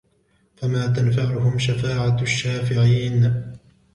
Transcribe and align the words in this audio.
فَمَا 0.55 0.87
تَنْفَعُهُمْ 0.87 1.59
شَفَاعَةُ 1.59 2.21
الشَّافِعِينَ 2.21 3.43